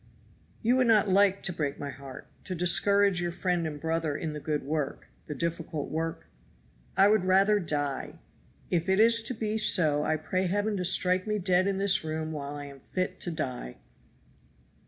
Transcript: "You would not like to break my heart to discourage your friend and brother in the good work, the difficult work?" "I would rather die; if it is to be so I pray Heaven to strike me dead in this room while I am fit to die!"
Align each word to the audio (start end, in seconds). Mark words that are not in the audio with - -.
"You 0.63 0.77
would 0.77 0.87
not 0.87 1.09
like 1.09 1.43
to 1.43 1.53
break 1.53 1.77
my 1.77 1.91
heart 1.91 2.25
to 2.45 2.55
discourage 2.55 3.21
your 3.21 3.31
friend 3.31 3.67
and 3.67 3.79
brother 3.79 4.17
in 4.17 4.33
the 4.33 4.39
good 4.39 4.63
work, 4.63 5.09
the 5.27 5.35
difficult 5.35 5.91
work?" 5.91 6.25
"I 6.97 7.07
would 7.07 7.23
rather 7.23 7.59
die; 7.59 8.13
if 8.71 8.89
it 8.89 8.99
is 8.99 9.21
to 9.21 9.35
be 9.35 9.59
so 9.59 10.01
I 10.03 10.15
pray 10.17 10.47
Heaven 10.47 10.75
to 10.77 10.85
strike 10.85 11.27
me 11.27 11.37
dead 11.37 11.67
in 11.67 11.77
this 11.77 12.03
room 12.03 12.31
while 12.31 12.55
I 12.55 12.65
am 12.65 12.79
fit 12.79 13.19
to 13.19 13.29
die!" 13.31 13.77